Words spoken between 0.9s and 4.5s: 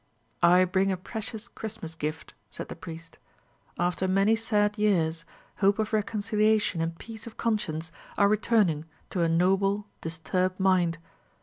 a precious Christmas gift," said the priest. "After many